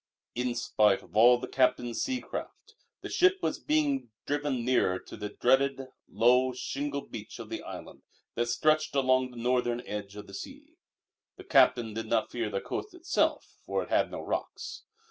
In 0.33 0.55
spite 0.55 1.03
of 1.03 1.15
all 1.15 1.37
the 1.37 1.47
captain's 1.47 2.01
sea 2.01 2.21
craft 2.21 2.73
the 3.01 3.07
ship 3.09 3.37
was 3.43 3.59
being 3.59 4.09
driven 4.25 4.65
nearer 4.65 4.97
to 4.97 5.15
the 5.15 5.29
dreaded, 5.29 5.89
low, 6.07 6.53
shingle 6.53 7.01
beach 7.01 7.37
of 7.37 7.49
the 7.49 7.61
island 7.61 8.01
that 8.33 8.47
stretched 8.49 8.95
along 8.95 9.29
the 9.29 9.37
northern 9.37 9.81
edge 9.85 10.15
of 10.15 10.25
the 10.25 10.33
sea. 10.33 10.73
The 11.37 11.43
captain 11.43 11.93
did 11.93 12.07
not 12.07 12.31
fear 12.31 12.49
the 12.49 12.61
coast 12.61 12.95
itself, 12.95 13.57
for 13.63 13.83
it 13.83 13.89
had 13.89 14.09
no 14.09 14.21
rocks. 14.21 14.85